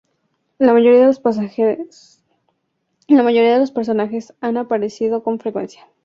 La 0.57 0.73
mayoría 0.73 1.01
de 3.51 3.59
los 3.59 3.71
personajes 3.71 4.31
han 4.41 4.57
aparecido 4.57 5.21
con 5.23 5.37
frecuencia. 5.39 5.85